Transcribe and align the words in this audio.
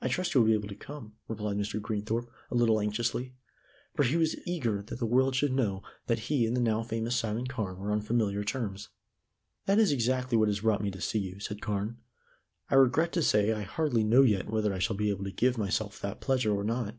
"I 0.00 0.08
trust 0.08 0.32
you 0.32 0.40
will 0.40 0.48
be 0.48 0.54
able 0.54 0.68
to 0.68 0.74
come," 0.74 1.16
replied 1.28 1.58
Mr. 1.58 1.78
Greenthorpe 1.78 2.30
a 2.50 2.54
little 2.54 2.80
anxiously, 2.80 3.34
for 3.94 4.04
he 4.04 4.16
was 4.16 4.34
eager 4.46 4.80
that 4.80 4.98
the 4.98 5.04
world 5.04 5.34
should 5.36 5.52
know 5.52 5.82
that 6.06 6.18
he 6.30 6.46
and 6.46 6.56
the 6.56 6.62
now 6.62 6.82
famous 6.82 7.14
Simon 7.14 7.46
Carne 7.46 7.76
were 7.76 7.92
on 7.92 8.00
familiar 8.00 8.42
terms. 8.42 8.88
"That 9.66 9.78
is 9.78 9.92
exactly 9.92 10.38
what 10.38 10.48
has 10.48 10.60
brought 10.60 10.80
me 10.82 10.90
to 10.92 11.00
see 11.02 11.18
you," 11.18 11.40
said 11.40 11.60
Carne. 11.60 11.98
"I 12.70 12.76
regret 12.76 13.12
to 13.12 13.22
say 13.22 13.52
I 13.52 13.64
hardly 13.64 14.02
know 14.02 14.22
yet 14.22 14.48
whether 14.50 14.72
I 14.72 14.78
shall 14.78 14.96
be 14.96 15.10
able 15.10 15.24
to 15.24 15.30
give 15.30 15.58
myself 15.58 16.00
that 16.00 16.22
pleasure 16.22 16.54
or 16.56 16.64
not. 16.64 16.94